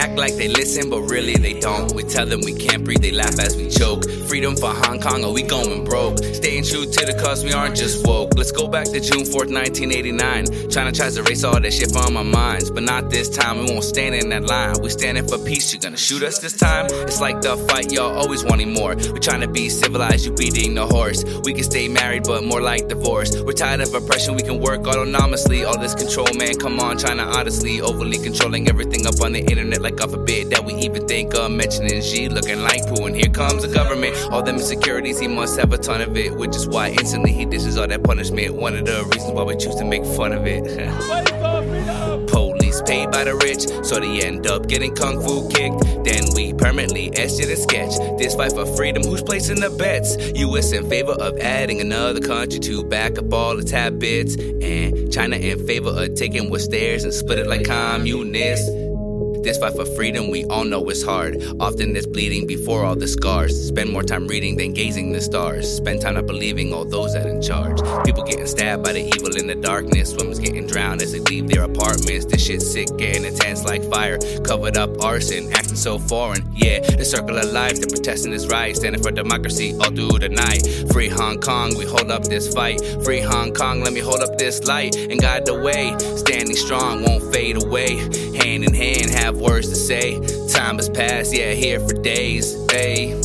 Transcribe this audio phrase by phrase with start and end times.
[0.00, 1.94] act like they listen, but really they don't.
[1.94, 4.08] We tell them we can't breathe, they laugh as we choke.
[4.28, 6.18] Freedom for Hong Kong, or we going broke.
[6.18, 8.34] Staying true to the cause, we aren't just woke.
[8.36, 10.70] Let's go back to June 4th, 1989.
[10.70, 13.58] China tries to erase all that shit from our minds, but not this time.
[13.58, 14.76] We won't stand in that line.
[14.82, 15.72] We standing for peace.
[15.72, 16.86] You gonna shoot us this time?
[17.08, 18.94] It's like the fight, y'all always wanting more.
[18.96, 21.24] We're trying to be civilized, you beating the horse.
[21.44, 23.30] We can stay married, but more like divorce.
[23.42, 25.66] We're tired of oppression, we can work autonomously.
[25.66, 29.82] All this control, man, come on, China honestly overly controlling everything up on the internet.
[29.82, 33.06] Like God forbid that we even think of mentioning Xi looking like Pooh.
[33.06, 34.16] And here comes the government.
[34.30, 37.44] All them insecurities, he must have a ton of it, which is why instantly he
[37.44, 38.54] dishes all that punishment.
[38.54, 40.64] One of the reasons why we choose to make fun of it.
[42.28, 46.04] Police paid by the rich, so they end up getting kung fu kicked.
[46.04, 47.96] Then we permanently etched in sketch.
[48.18, 50.16] This fight for freedom, who's placing the bets?
[50.38, 50.72] U.S.
[50.72, 55.66] in favor of adding another country to back up all its habits, and China in
[55.66, 58.68] favor of taking what's theirs and split it like communists.
[59.42, 61.42] This fight for freedom, we all know it's hard.
[61.60, 63.68] Often it's bleeding before all the scars.
[63.68, 65.76] Spend more time reading than gazing the stars.
[65.76, 67.80] Spend time not believing all those that in charge.
[68.04, 70.10] People getting stabbed by the evil in the darkness.
[70.10, 72.26] Swimmers getting drowned as they leave their apartments.
[72.26, 74.18] This shit's sick, getting intense like fire.
[74.44, 76.46] Covered up arson, acting so foreign.
[76.54, 78.76] Yeah, the circle of life, they're protesting this right.
[78.76, 80.68] Standing for democracy all through the night.
[80.92, 82.80] Free Hong Kong, we hold up this fight.
[83.04, 85.96] Free Hong Kong, let me hold up this light and guide the way.
[86.16, 87.96] Standing strong, won't fade away.
[88.36, 90.20] Hand in hand, have words to say.
[90.48, 92.56] Time has passed, yeah, here for days.
[92.70, 93.20] Hey.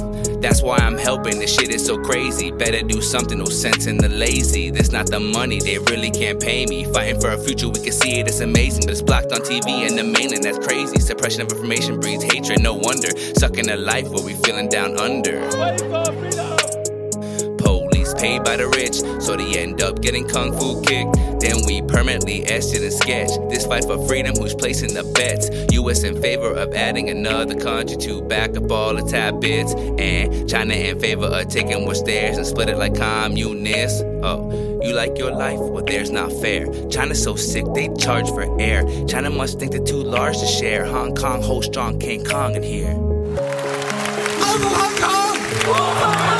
[0.45, 1.39] That's why I'm helping.
[1.39, 2.51] This shit is so crazy.
[2.51, 4.69] Better do something, no sense in the lazy.
[4.69, 6.85] This not the money, they really can't pay me.
[6.85, 8.83] Fighting for a future, we can see it, it's amazing.
[8.85, 10.99] But it's blocked on TV and the mainland, that's crazy.
[10.99, 13.09] Suppression of information breeds hatred, no wonder.
[13.37, 16.54] Sucking a life where we feeling down under.
[18.25, 21.13] Paid by the rich, so they end up getting kung fu kicked.
[21.41, 23.29] Then we permanently etched it in sketch.
[23.51, 25.45] This fight for freedom, who's placing the bets?
[25.71, 26.01] U.S.
[26.01, 30.99] in favor of adding another country to back up all its habits, and China in
[30.99, 34.01] favor of taking what's theirs and split it like communists.
[34.23, 34.39] Oh,
[34.81, 35.59] you like your life?
[35.59, 36.65] Well, there's not fair.
[36.89, 38.81] China's so sick, they charge for air.
[39.05, 40.83] China must think they're too large to share.
[40.85, 42.95] Hong Kong, hold strong, King Kong in here.
[44.41, 46.34] Hong Kong!